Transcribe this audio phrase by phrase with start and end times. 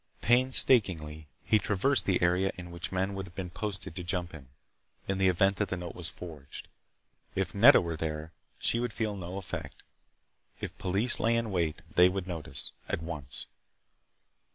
[0.19, 4.49] Painstakingly, he traversed the area in which men would have been posted to jump him,
[5.07, 6.67] in the event that the note was forged.
[7.35, 9.83] If Nedda were there, she would feel no effect.
[10.59, 12.71] If police lay in wait, they would notice.
[12.89, 13.45] At once.